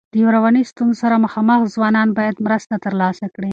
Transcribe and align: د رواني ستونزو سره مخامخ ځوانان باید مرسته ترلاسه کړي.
د 0.13 0.15
رواني 0.35 0.63
ستونزو 0.71 0.99
سره 1.03 1.23
مخامخ 1.25 1.59
ځوانان 1.75 2.07
باید 2.17 2.43
مرسته 2.45 2.75
ترلاسه 2.85 3.25
کړي. 3.35 3.49